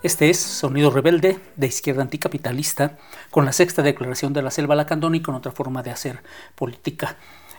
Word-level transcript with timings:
Este 0.00 0.30
es 0.30 0.38
Sonido 0.38 0.92
Rebelde 0.92 1.40
de 1.56 1.66
Izquierda 1.66 2.02
Anticapitalista, 2.02 2.96
con 3.32 3.44
la 3.44 3.52
sexta 3.52 3.82
declaración 3.82 4.32
de 4.32 4.42
la 4.42 4.52
Selva 4.52 4.76
Lacandón 4.76 5.16
y 5.16 5.22
con 5.22 5.34
otra 5.34 5.50
forma 5.50 5.82
de 5.82 5.90
hacer 5.90 6.22
política. 6.54 7.16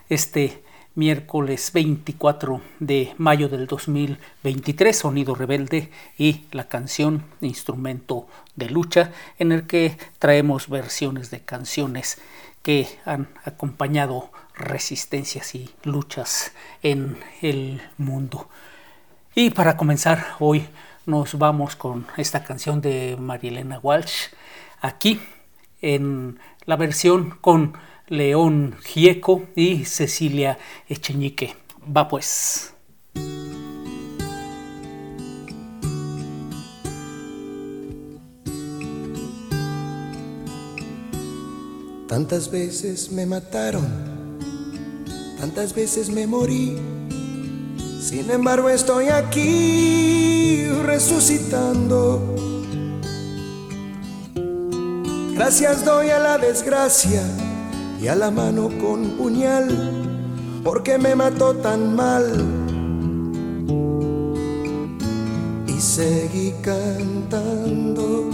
Este 0.07 0.63
miércoles 0.95 1.71
24 1.73 2.61
de 2.79 3.13
mayo 3.17 3.49
del 3.49 3.67
2023, 3.67 4.97
Sonido 4.97 5.35
Rebelde 5.35 5.91
y 6.17 6.45
la 6.53 6.69
canción 6.69 7.25
Instrumento 7.41 8.25
de 8.55 8.69
Lucha, 8.69 9.11
en 9.37 9.51
el 9.51 9.67
que 9.67 9.97
traemos 10.17 10.69
versiones 10.69 11.31
de 11.31 11.41
canciones 11.41 12.21
que 12.63 12.87
han 13.03 13.27
acompañado 13.43 14.31
resistencias 14.55 15.55
y 15.55 15.69
luchas 15.83 16.53
en 16.83 17.17
el 17.41 17.81
mundo. 17.97 18.47
Y 19.35 19.49
para 19.49 19.75
comenzar 19.75 20.35
hoy 20.39 20.65
nos 21.09 21.39
vamos 21.39 21.75
con 21.75 22.05
esta 22.17 22.43
canción 22.43 22.81
de 22.81 23.17
Marielena 23.19 23.79
Walsh, 23.81 24.27
aquí 24.79 25.19
en 25.81 26.39
la 26.65 26.75
versión 26.75 27.31
con 27.41 27.73
León 28.07 28.75
Gieco 28.83 29.47
y 29.55 29.85
Cecilia 29.85 30.59
Echeñique. 30.87 31.55
Va 31.85 32.07
pues. 32.07 32.75
Tantas 42.07 42.51
veces 42.51 43.11
me 43.11 43.25
mataron, 43.25 43.87
tantas 45.39 45.73
veces 45.73 46.09
me 46.09 46.27
morí 46.27 46.98
sin 47.99 48.31
embargo 48.31 48.69
estoy 48.69 49.09
aquí 49.09 50.67
resucitando. 50.85 52.35
Gracias 55.33 55.85
doy 55.85 56.09
a 56.09 56.19
la 56.19 56.37
desgracia 56.37 57.21
y 58.01 58.07
a 58.07 58.15
la 58.15 58.31
mano 58.31 58.69
con 58.81 59.17
puñal, 59.17 59.67
porque 60.63 60.97
me 60.97 61.15
mató 61.15 61.55
tan 61.55 61.95
mal. 61.95 62.25
Y 65.67 65.81
seguí 65.81 66.53
cantando. 66.61 68.29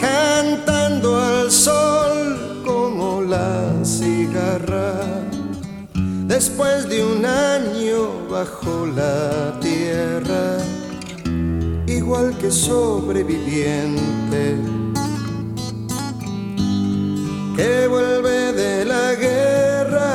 Cantando 0.00 1.20
al 1.20 1.50
sol 1.50 2.03
después 6.46 6.86
de 6.90 7.02
un 7.02 7.24
año 7.24 8.28
bajo 8.28 8.84
la 8.84 9.58
tierra, 9.60 10.58
igual 11.86 12.36
que 12.36 12.50
sobreviviente 12.50 14.58
que 17.56 17.86
vuelve 17.88 18.52
de 18.52 18.84
la 18.84 19.14
guerra. 19.14 20.10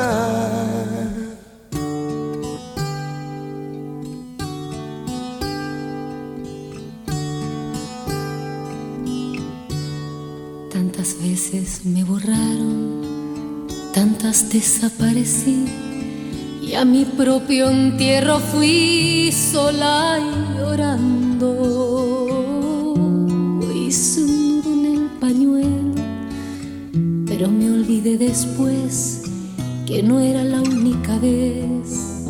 Tantas 10.72 11.20
veces 11.24 11.86
me 11.86 12.04
borraron, 12.04 13.66
tantas 13.94 14.48
desaparecí 14.52 15.89
y 16.70 16.76
a 16.76 16.86
mi 16.86 17.04
propio 17.04 17.70
entierro 17.70 18.40
fui 18.40 19.32
sola 19.32 20.20
y 20.20 20.58
llorando. 20.58 21.48
Hice 23.74 24.24
un 24.24 24.62
nudo 24.62 24.74
en 24.74 24.86
el 24.86 25.10
pañuelo, 25.20 25.96
pero 27.26 27.50
me 27.50 27.72
olvidé 27.72 28.20
después 28.20 29.24
que 29.88 30.04
no 30.04 30.20
era 30.20 30.44
la 30.44 30.62
única 30.62 31.18
vez. 31.18 32.28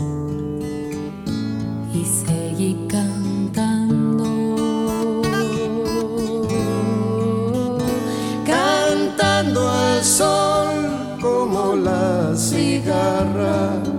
Y 1.94 2.06
seguí 2.06 2.78
cantando. 2.88 4.24
Cantando 8.46 9.70
al 9.70 10.02
sol 10.04 11.18
como 11.20 11.76
la 11.76 12.34
cigarra 12.38 13.99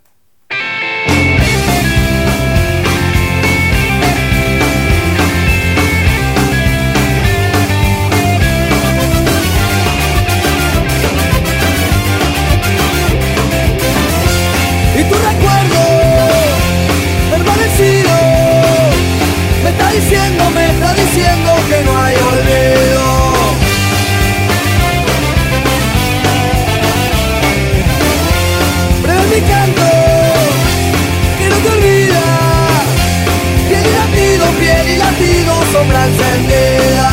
sombra 35.78 36.06
encendida. 36.06 37.10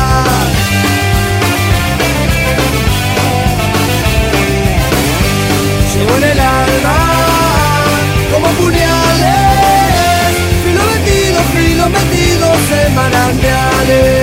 Llevo 5.94 6.16
en 6.16 6.24
el 6.24 6.40
alma 6.40 6.98
como 8.32 8.48
puñales, 8.60 10.32
filo 10.64 10.82
metido, 10.92 11.38
filo 11.54 11.84
metido 11.88 12.46
semanales. 12.70 14.15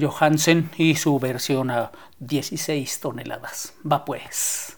Johansen 0.00 0.70
y 0.76 0.96
su 0.96 1.18
versión 1.18 1.70
a 1.70 1.92
16 2.18 3.00
toneladas. 3.00 3.74
Va 3.90 4.04
pues. 4.04 4.76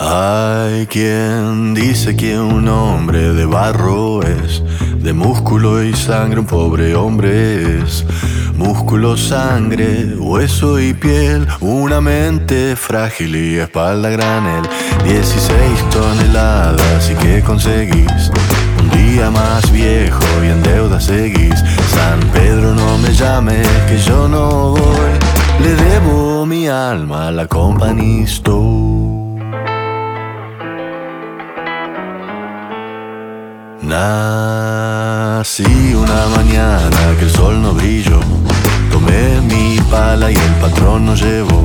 Hay 0.00 0.86
quien 0.86 1.74
dice 1.74 2.16
que 2.16 2.38
un 2.38 2.68
hombre 2.68 3.32
de 3.32 3.44
barro 3.46 4.22
es, 4.22 4.62
de 5.02 5.12
músculo 5.12 5.82
y 5.82 5.92
sangre 5.92 6.38
un 6.38 6.46
pobre 6.46 6.94
hombre 6.94 7.80
es, 7.80 8.04
músculo, 8.54 9.16
sangre, 9.16 10.04
hueso 10.16 10.78
y 10.78 10.94
piel, 10.94 11.48
una 11.58 12.00
mente 12.00 12.76
frágil 12.76 13.34
y 13.34 13.58
espalda 13.58 14.10
granel, 14.10 14.62
16 15.02 15.90
toneladas 15.90 17.10
y 17.10 17.14
que 17.16 17.42
conseguís, 17.42 18.30
día 19.18 19.30
más 19.30 19.70
viejo 19.72 20.20
y 20.44 20.46
en 20.46 20.62
deuda 20.62 21.00
seguís, 21.00 21.58
San 21.94 22.20
Pedro 22.32 22.72
no 22.74 22.98
me 22.98 23.12
llame 23.12 23.62
que 23.88 23.98
yo 23.98 24.28
no 24.28 24.70
voy, 24.70 25.12
le 25.60 25.74
debo 25.74 26.46
mi 26.46 26.68
alma 26.68 27.28
a 27.28 27.32
la 27.32 27.46
Company. 27.46 28.24
Nací 33.82 35.64
una 35.94 36.26
mañana 36.36 36.98
que 37.18 37.24
el 37.24 37.30
sol 37.30 37.60
no 37.62 37.72
brilló. 37.72 38.20
Tomé 38.92 39.40
mi 39.50 39.80
pala 39.90 40.30
y 40.30 40.34
el 40.34 40.54
patrón 40.60 41.06
nos 41.06 41.20
llevó 41.22 41.62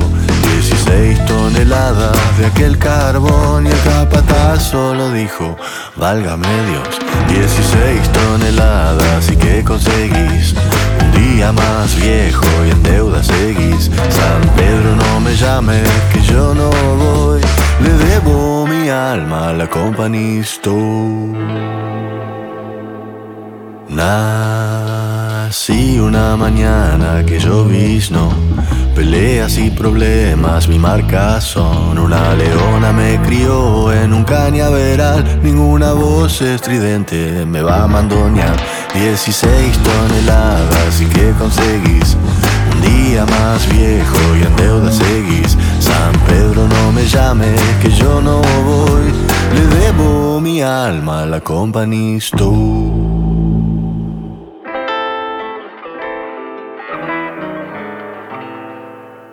16 0.84 1.24
toneladas 1.24 2.38
de 2.38 2.46
aquel 2.46 2.78
carbón 2.78 3.66
y 3.66 3.70
el 3.70 3.80
capataz 3.82 4.70
solo 4.70 5.10
dijo, 5.12 5.56
válgame 5.96 6.46
Dios, 6.68 6.88
16 7.28 8.12
toneladas 8.12 9.30
y 9.30 9.36
que 9.36 9.64
conseguís. 9.64 10.54
Un 11.00 11.12
día 11.12 11.52
más 11.52 11.96
viejo 11.96 12.46
y 12.66 12.70
en 12.70 12.82
deuda 12.82 13.22
seguís. 13.22 13.90
San 14.10 14.42
Pedro 14.56 14.96
no 14.96 15.20
me 15.20 15.34
llame 15.34 15.82
que 16.12 16.20
yo 16.20 16.54
no 16.54 16.68
voy. 16.70 17.40
Le 17.82 17.92
debo 18.06 18.66
mi 18.66 18.90
alma 18.90 19.50
a 19.50 19.52
la 19.54 19.66
Company 19.66 20.40
Store. 20.40 21.32
Nací 23.88 25.98
una 25.98 26.36
mañana 26.36 27.24
que 27.24 27.38
llovizno, 27.38 28.34
peleas 28.94 29.58
y 29.58 29.70
problemas, 29.70 30.68
mi 30.68 30.78
marca 30.78 31.40
son. 31.40 31.98
Una 31.98 32.34
leona 32.34 32.92
me 32.92 33.20
crió 33.22 33.92
en 33.92 34.12
un 34.12 34.24
cañaveral, 34.24 35.40
ninguna 35.42 35.92
voz 35.92 36.40
estridente 36.40 37.44
me 37.46 37.62
va 37.62 37.84
a 37.84 37.86
mandonear. 37.88 38.56
16 38.94 39.78
toneladas 39.78 41.00
y 41.00 41.06
que 41.06 41.32
conseguís. 41.32 42.16
Un 42.72 42.80
día 42.80 43.26
más 43.26 43.68
viejo 43.72 44.16
y 44.38 44.42
en 44.46 44.56
deuda 44.56 44.92
seguís. 44.92 45.56
San 45.80 46.12
Pedro 46.26 46.68
no 46.68 46.92
me 46.92 47.04
llame 47.06 47.54
que 47.82 47.90
yo 47.90 48.20
no 48.20 48.40
voy. 48.40 49.12
Le 49.54 49.66
debo 49.80 50.40
mi 50.40 50.62
alma 50.62 51.22
a 51.22 51.26
la 51.26 51.40
Company 51.40 52.20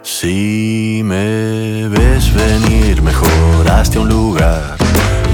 Si 0.03 1.01
me 1.05 1.87
ves 1.87 2.33
venir, 2.33 3.03
mejoraste 3.03 3.99
un 3.99 4.09
lugar. 4.09 4.75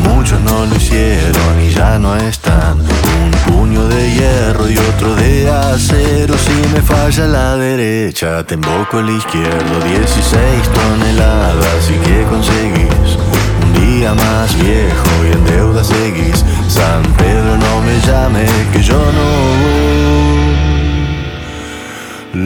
Muchos 0.03 0.41
no 0.41 0.65
lo 0.65 0.75
hicieron 0.75 1.61
y 1.65 1.71
ya 1.71 1.97
no 1.97 2.17
están. 2.17 2.79
Un 2.79 3.31
puño 3.45 3.87
de 3.87 4.11
hierro 4.11 4.69
y 4.69 4.77
otro 4.77 5.15
de 5.15 5.49
acero. 5.49 6.35
Si 6.37 6.73
me 6.73 6.81
falla 6.81 7.27
la 7.27 7.55
derecha, 7.55 8.43
te 8.45 8.55
emboco 8.55 8.99
el 8.99 9.09
izquierdo. 9.11 9.79
16 9.85 10.69
toneladas 10.73 11.89
y 11.89 11.97
que 12.05 12.23
conseguís. 12.23 13.17
Un 13.63 13.73
día 13.73 14.13
más 14.13 14.53
viejo 14.59 15.09
y 15.23 15.31
en 15.31 15.45
deuda 15.45 15.81
seguís. 15.81 16.43
San 16.67 17.03
Pedro 17.13 17.57
no 17.57 17.81
me 17.81 17.99
llame 18.05 18.45
que 18.73 18.83
yo 18.83 18.99
no 18.99 19.27
voy. 19.61 20.37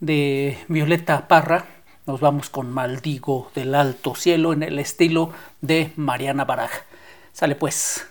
De 0.00 0.58
Violeta 0.68 1.28
Parra 1.28 1.66
nos 2.06 2.20
vamos 2.20 2.48
con 2.48 2.72
Maldigo 2.72 3.50
del 3.54 3.74
Alto 3.74 4.14
Cielo 4.14 4.52
en 4.52 4.62
el 4.62 4.78
estilo 4.78 5.30
de 5.60 5.92
Mariana 5.96 6.44
Baraj. 6.44 6.89
Sale 7.32 7.54
pues. 7.54 8.06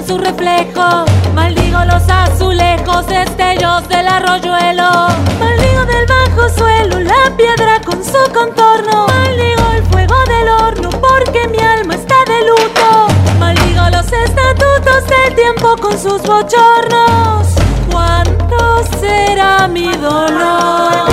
Con 0.00 0.06
su 0.06 0.18
reflejo. 0.18 1.04
Maldigo 1.34 1.84
los 1.84 2.02
azulejos 2.08 3.06
destellos 3.06 3.86
del 3.88 4.06
arroyuelo. 4.06 5.08
Maldigo 5.38 5.84
del 5.86 6.06
bajo 6.06 6.48
suelo 6.56 7.00
la 7.00 7.36
piedra 7.36 7.80
con 7.84 8.02
su 8.02 8.32
contorno. 8.32 9.06
Maldigo 9.08 9.62
el 9.74 9.82
fuego 9.84 10.16
del 10.26 10.48
horno 10.48 10.90
porque 10.90 11.48
mi 11.48 11.58
alma 11.58 11.94
está 11.94 12.14
de 12.26 12.46
luto. 12.48 13.08
Maldigo 13.38 13.82
los 13.90 14.06
estatutos 14.12 15.06
del 15.06 15.34
tiempo 15.34 15.76
con 15.76 15.92
sus 15.92 16.22
bochornos. 16.22 17.46
¿Cuánto 17.90 18.84
será 19.00 19.68
mi 19.68 19.92
dolor? 19.96 21.09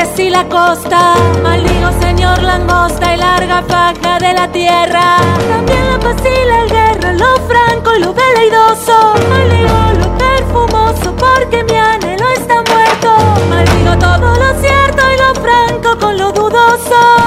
Andes 0.00 0.18
y 0.18 0.30
la 0.30 0.48
costa. 0.48 1.14
Maldigo, 1.42 1.90
señor 2.00 2.42
langosta 2.42 3.14
y 3.14 3.18
larga 3.18 3.62
faja 3.62 4.18
de 4.18 4.32
la 4.32 4.50
tierra. 4.50 5.18
También 5.48 5.86
la 5.88 5.98
paz 5.98 6.16
y 6.24 6.48
la 6.48 6.64
guerra, 6.64 7.12
lo 7.12 7.36
franco 7.48 7.94
y 7.96 8.00
lo 8.00 8.14
veleidoso. 8.14 9.14
Maldigo 9.28 9.92
lo 10.00 10.16
perfumoso 10.16 11.14
porque 11.16 11.64
mi 11.64 11.76
anhelo 11.76 12.26
está 12.30 12.62
muerto. 12.62 13.10
Maldigo 13.48 13.98
todo 13.98 14.36
lo 14.36 14.60
cierto 14.60 15.02
y 15.12 15.18
lo 15.18 15.34
franco 15.42 15.98
con 15.98 16.16
lo 16.16 16.32
dudoso. 16.32 17.19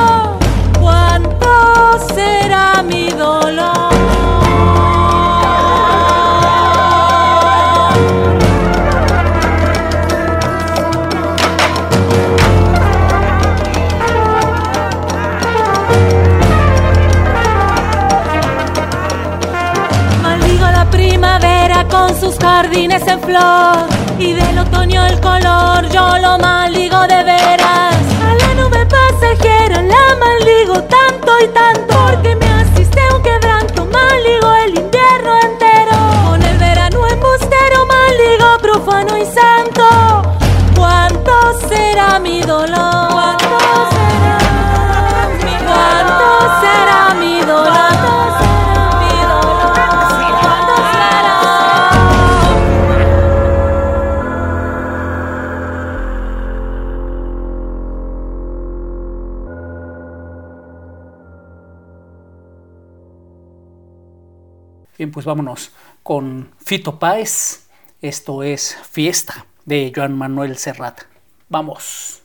Y 24.19 24.33
del 24.33 24.59
otoño 24.59 25.05
el 25.05 25.19
color 25.21 25.87
yo 25.89 26.17
lo 26.17 26.37
maldigo 26.39 26.99
de 27.07 27.23
veras. 27.23 27.95
A 28.21 28.33
la 28.35 28.53
nube 28.55 28.85
pasajera 28.85 29.81
la 29.81 30.15
maldigo 30.19 30.83
tanto 30.83 31.31
y 31.41 31.47
tanto 31.47 31.92
pues 65.13 65.25
vámonos 65.25 65.71
con 66.01 66.51
Fito 66.57 66.99
Páez. 66.99 67.67
Esto 68.01 68.43
es 68.43 68.75
Fiesta 68.91 69.45
de 69.63 69.93
Joan 69.95 70.17
Manuel 70.17 70.57
Serrat. 70.57 71.03
Vamos. 71.47 72.21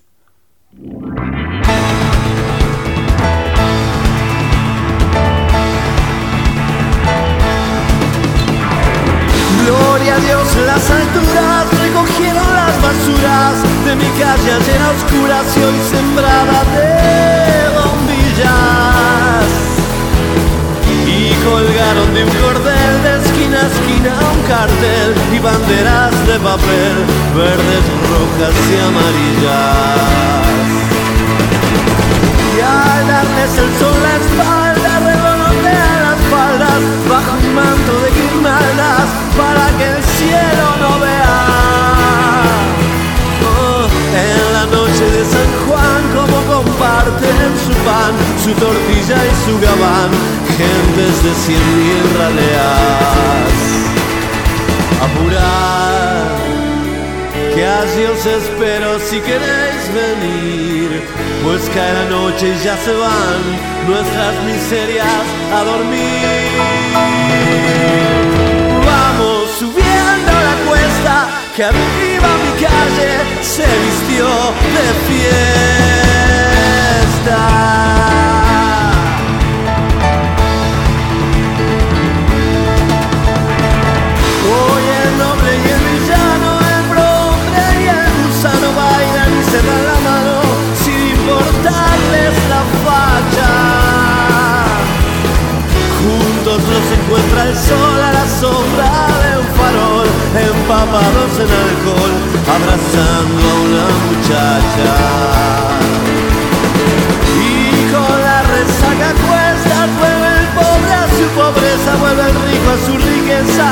Gloria 9.64 10.14
a 10.14 10.18
Dios, 10.18 10.56
las 10.66 10.90
alturas 10.90 11.80
recogieron 11.80 12.54
las 12.54 12.82
basuras 12.82 13.62
de 13.84 13.96
mi 13.96 14.08
calle 14.18 14.52
ayer 14.52 14.82
a 14.82 14.90
oscuras 14.90 15.56
y 15.56 15.62
hoy 15.62 15.80
sembrada 15.90 16.64
de 16.74 17.68
bombillas. 17.78 18.87
Colgaron 21.48 22.12
de 22.12 22.24
un 22.24 22.30
cordel 22.44 22.94
de 23.02 23.12
esquina 23.24 23.58
a 23.62 23.66
esquina 23.72 24.12
un 24.36 24.42
cartel 24.46 25.14
y 25.32 25.38
banderas 25.38 26.12
de 26.26 26.38
papel, 26.40 26.96
verdes, 27.34 27.84
rojas 28.12 28.54
y 28.68 28.76
amarillas. 28.88 30.44
Y 32.54 32.60
al 32.60 33.08
darles 33.08 33.52
el 33.64 33.70
sol 33.80 33.96
la 34.06 34.14
espalda, 34.24 34.92
revolotea 35.08 35.90
las 36.06 36.20
faldas 36.32 36.80
bajo 37.08 37.32
un 37.40 37.54
manto 37.54 37.92
de 38.04 38.07
su 48.48 48.54
tortilla 48.54 49.16
y 49.26 49.34
su 49.44 49.60
gabán, 49.60 50.10
gentes 50.56 51.22
de 51.22 51.34
cien 51.44 51.66
mil 51.78 52.04
raleas. 52.18 53.52
Apurad, 55.06 56.38
que 57.54 57.66
así 57.66 58.04
os 58.04 58.24
espero 58.24 58.98
si 59.00 59.20
queréis 59.20 59.82
venir, 60.02 61.02
pues 61.44 61.68
cae 61.74 61.92
la 61.92 62.04
noche 62.06 62.54
y 62.54 62.64
ya 62.64 62.76
se 62.78 62.92
van 62.92 63.42
nuestras 63.86 64.34
miserias 64.44 65.24
a 65.52 65.64
dormir. 65.64 66.48
Vamos 68.86 69.50
subiendo 69.58 70.32
la 70.48 70.56
cuesta, 70.68 71.28
que 71.54 71.64
arriba 71.64 72.28
mi 72.44 72.52
calle 72.64 73.12
se 73.42 73.66
vistió 73.84 74.26
de 74.74 74.86
fiesta. 75.06 75.97
Sol 97.58 98.00
a 98.00 98.12
la 98.12 98.26
sombra 98.28 98.90
de 99.22 99.30
un 99.42 99.48
farol, 99.58 100.08
empapados 100.48 101.32
en 101.42 101.50
alcohol, 101.66 102.14
abrazando 102.56 103.42
a 103.50 103.56
una 103.66 103.86
muchacha. 104.06 104.92
Y 107.34 107.48
con 107.92 108.14
la 108.28 108.38
resaca 108.54 109.08
cuesta 109.26 109.76
vuelve 109.98 110.28
el 110.38 110.48
pobre 110.58 110.92
a 111.02 111.06
su 111.16 111.26
pobreza, 111.34 111.90
vuelve 112.00 112.24
el 112.30 112.36
rico 112.48 112.68
a 112.70 112.78
su 112.86 112.94
riqueza 112.96 113.68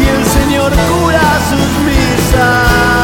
y 0.00 0.04
el 0.14 0.22
señor 0.36 0.70
cura 0.90 1.24
sus 1.48 1.70
misas. 1.88 3.00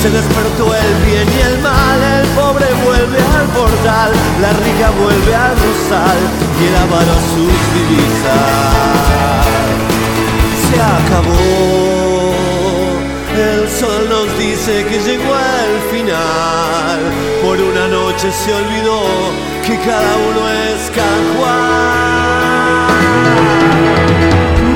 Se 0.00 0.10
despertó 0.10 0.74
el 0.74 0.94
bien 1.06 1.28
y 1.32 1.40
el 1.48 1.58
mal, 1.62 2.00
el 2.20 2.26
pobre 2.36 2.66
vuelve 2.84 3.18
al 3.38 3.46
portal, 3.56 4.12
la 4.42 4.52
rica 4.52 4.90
vuelve 5.00 5.34
al 5.34 5.56
y 6.60 6.64
el 6.66 6.76
avaro 6.76 7.16
sus 7.30 7.56
divisas. 7.74 9.46
Se 10.64 10.76
acabó. 10.80 11.34
El 13.34 13.68
sol 13.68 14.02
nos 14.08 14.38
dice 14.38 14.84
que 14.86 14.98
llegó 15.00 15.34
el 15.34 15.74
final. 15.92 17.00
Por 17.42 17.56
una 17.60 17.88
noche 17.88 18.30
se 18.32 18.52
olvidó 18.54 19.00
que 19.66 19.76
cada 19.78 20.16
uno 20.28 20.42
es 20.50 20.90
Juan. 21.36 22.14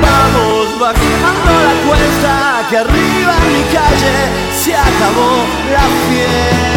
Vamos 0.07 0.67
bajando 0.81 1.53
la 1.67 1.75
cuesta, 1.87 2.33
que 2.71 2.77
arriba 2.79 3.33
en 3.43 3.49
mi 3.57 3.65
calle 3.73 4.17
se 4.53 4.73
acabó 4.75 5.31
la 5.73 5.87
fiesta. 6.09 6.69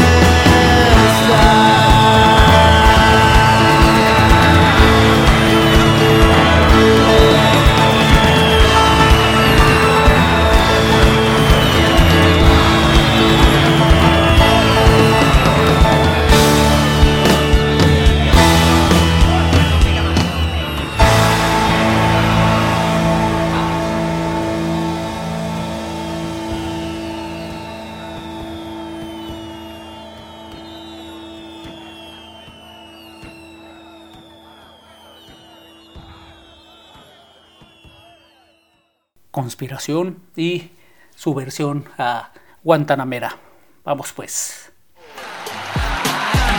Conspiración 39.32 40.20
y 40.36 40.72
su 41.16 41.34
versión 41.34 41.86
a 41.98 42.32
Guantanamera. 42.64 43.38
Vamos 43.84 44.12
pues. 44.14 44.72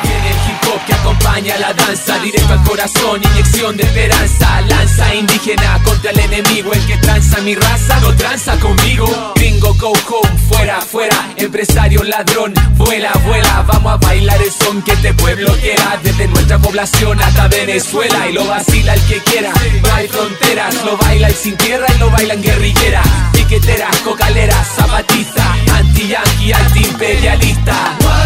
Viene 0.02 0.30
el 0.30 0.36
hip 0.36 0.68
hop 0.68 0.84
que 0.86 0.94
acompaña 0.94 1.58
la 1.58 1.72
danza, 1.72 2.18
directo 2.18 2.52
al 2.52 2.64
corazón, 2.64 3.20
inyección 3.22 3.76
de 3.76 3.84
esperanza, 3.84 4.60
lanza 4.62 5.14
indígena 5.14 5.80
contra 5.84 6.10
el 6.10 6.20
enemigo, 6.20 6.72
el 6.72 6.86
que 6.86 6.96
tranza 6.96 7.40
mi 7.42 7.54
raza, 7.54 8.00
no 8.00 8.14
tranza 8.16 8.58
conmigo. 8.58 9.32
Gringo, 9.36 9.74
go 9.74 9.92
home, 9.92 10.38
fuera, 10.48 10.80
fuera, 10.80 11.34
empresario, 11.36 12.02
ladrón, 12.02 12.54
vuela, 12.76 13.12
vuela, 13.24 13.64
vamos 13.66 13.92
a 13.92 13.96
bailar 13.96 14.40
el 14.42 14.50
son 14.50 14.82
que 14.82 14.92
este 14.92 15.14
pueblo 15.14 15.52
quiera, 15.60 16.00
desde 16.02 16.26
nuestra 16.28 16.58
población 16.58 17.20
hasta 17.20 17.48
Venezuela, 17.48 18.28
y 18.28 18.32
lo 18.32 18.46
vacila 18.46 18.94
el 18.94 19.06
que 19.06 19.18
quiera, 19.20 19.52
sin 21.34 21.56
tierra 21.56 21.86
lo 21.98 22.10
bailan 22.10 22.42
guerrilleras, 22.42 23.06
piqueteras, 23.32 23.96
cocaleras, 23.98 24.66
zapatistas, 24.76 25.46
anti-yankee, 25.72 26.52
anti-imperialista. 26.52 28.21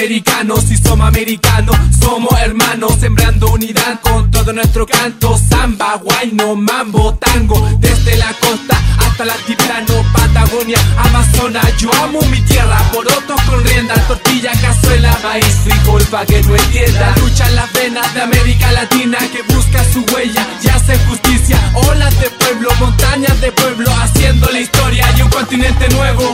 Americanos 0.00 0.70
y 0.70 0.78
somos 0.78 1.06
americanos, 1.06 1.76
somos 2.00 2.32
hermanos, 2.40 2.94
sembrando 2.98 3.52
unidad 3.52 4.00
con 4.00 4.30
todo 4.30 4.50
nuestro 4.50 4.86
canto, 4.86 5.36
samba, 5.36 5.96
guayno, 5.96 6.56
mambo, 6.56 7.14
tango, 7.16 7.68
desde 7.80 8.16
la 8.16 8.32
costa 8.40 8.80
hasta 8.96 9.24
el 9.24 9.30
altiplano, 9.30 9.92
Patagonia, 10.14 10.78
Amazonas, 10.96 11.76
yo 11.76 11.90
amo 12.02 12.18
mi 12.30 12.40
tierra, 12.40 12.78
porotos 12.94 13.42
con 13.42 13.62
rienda, 13.62 13.94
tortilla, 14.08 14.52
cazuela, 14.62 15.14
maíz, 15.22 15.54
frijol, 15.64 16.02
pa' 16.04 16.24
que 16.24 16.42
no 16.44 16.56
entienda, 16.56 17.14
lucha 17.20 17.46
en 17.48 17.56
las 17.56 17.72
venas 17.74 18.14
de 18.14 18.22
América 18.22 18.72
Latina 18.72 19.18
que 19.30 19.54
busca 19.54 19.84
su 19.84 20.00
huella 20.14 20.46
y 20.62 20.68
hace 20.68 20.98
justicia, 21.08 21.58
olas 21.74 22.18
de 22.20 22.30
pueblo, 22.30 22.70
montañas 22.80 23.38
de 23.42 23.52
pueblo, 23.52 23.90
haciendo 24.02 24.48
la 24.50 24.60
historia 24.60 25.04
y 25.18 25.20
un 25.20 25.28
continente 25.28 25.90
nuevo, 25.90 26.32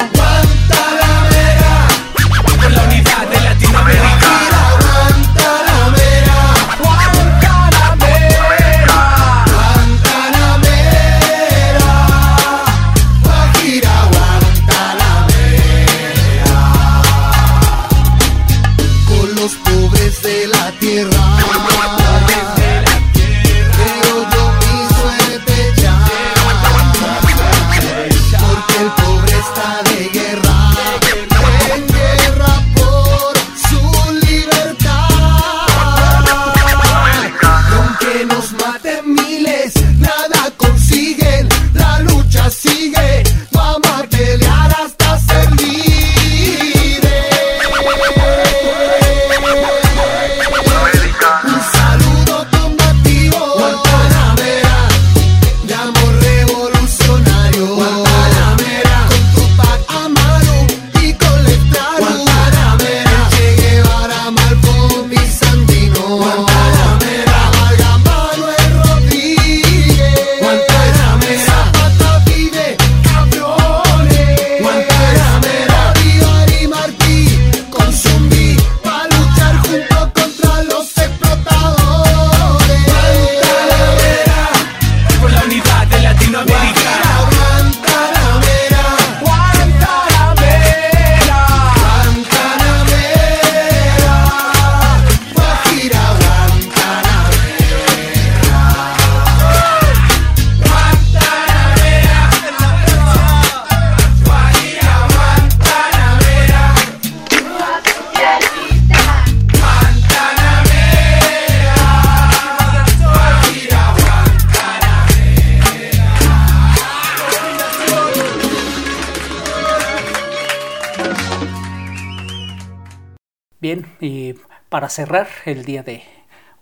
para 124.69 124.89
cerrar 124.89 125.29
el 125.45 125.65
día 125.65 125.83
de 125.83 126.03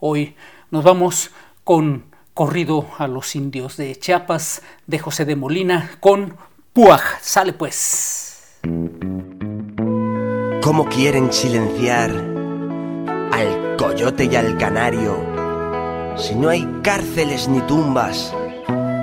hoy 0.01 0.37
nos 0.71 0.85
vamos 0.85 1.31
con 1.65 2.05
Corrido 2.35 2.89
a 2.99 3.07
los 3.07 3.37
indios 3.37 3.77
de 3.77 3.95
Chiapas 3.95 4.63
de 4.89 4.99
José 4.99 5.25
de 5.25 5.37
Molina 5.37 5.93
con 6.01 6.37
Puaj. 6.73 7.01
Sale 7.21 7.53
pues. 7.53 8.59
¿Cómo 10.61 10.89
quieren 10.89 11.33
silenciar 11.33 12.11
al 12.11 13.77
coyote 13.79 14.25
y 14.25 14.35
al 14.35 14.59
canario 14.59 15.17
si 16.17 16.35
no 16.35 16.49
hay 16.49 16.81
cárceles 16.83 17.49
ni 17.49 17.61
tumbas 17.61 18.35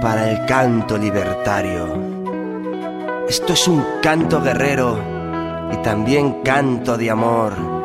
para 0.01 0.29
el 0.29 0.45
canto 0.45 0.97
libertario? 0.97 1.87
Esto 3.29 3.53
es 3.53 3.65
un 3.67 3.85
canto 4.01 4.41
guerrero 4.41 4.99
y 5.71 5.77
también 5.77 6.41
canto 6.43 6.97
de 6.97 7.09
amor 7.09 7.80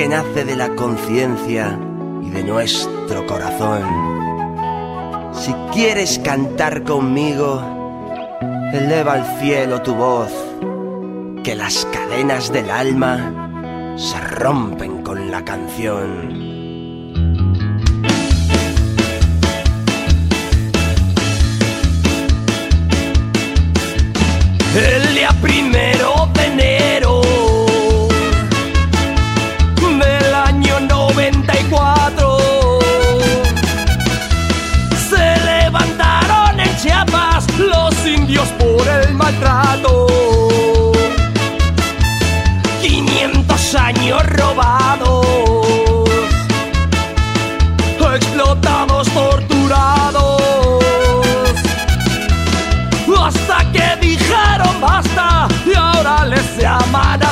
que 0.00 0.08
nace 0.08 0.46
de 0.46 0.56
la 0.56 0.74
conciencia 0.76 1.78
y 2.22 2.30
de 2.30 2.42
nuestro 2.42 3.26
corazón. 3.26 3.82
Si 5.34 5.52
quieres 5.74 6.18
cantar 6.20 6.84
conmigo, 6.84 7.62
eleva 8.72 9.12
al 9.12 9.40
cielo 9.40 9.82
tu 9.82 9.94
voz 9.94 10.32
que 11.44 11.54
las 11.54 11.86
cadenas 11.92 12.50
del 12.50 12.70
alma 12.70 13.94
se 13.98 14.18
rompen 14.18 15.02
con 15.02 15.30
la 15.30 15.44
canción. 15.44 16.30
El 24.74 25.14
día 25.14 25.28
primero 25.42 26.19
chamada 56.90 57.29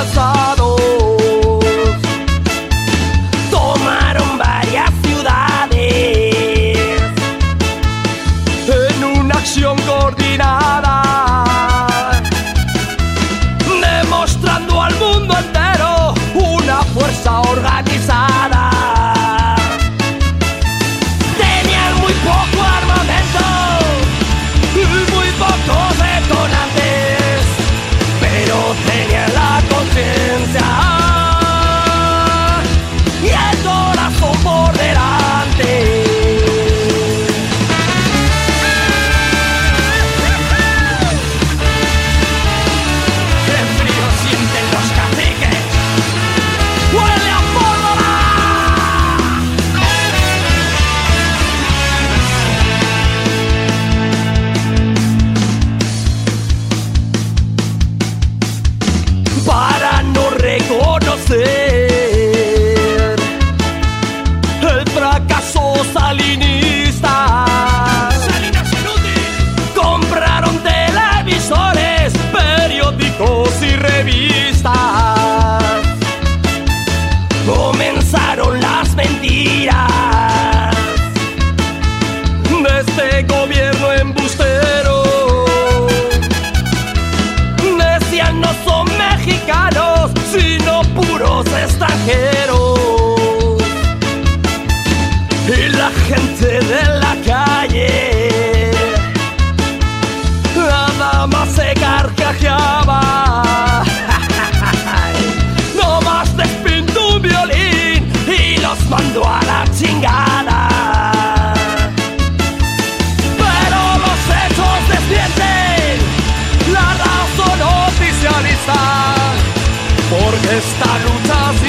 Porque 120.11 120.57
esta 120.57 120.99
lucha 121.01 121.53
se 121.59 121.69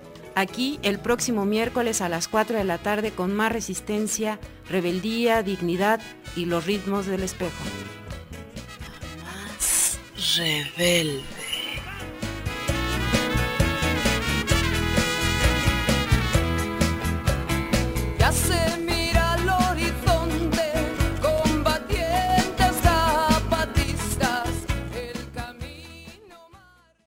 Aquí 0.35 0.79
el 0.81 0.99
próximo 0.99 1.45
miércoles 1.45 2.01
a 2.01 2.09
las 2.09 2.27
4 2.27 2.57
de 2.57 2.63
la 2.63 2.77
tarde 2.77 3.11
con 3.11 3.33
más 3.33 3.51
resistencia, 3.51 4.39
rebeldía, 4.69 5.43
dignidad 5.43 5.99
y 6.35 6.45
los 6.45 6.65
ritmos 6.65 7.05
del 7.05 7.23
espejo. 7.23 7.51
Rebelde. 10.37 11.40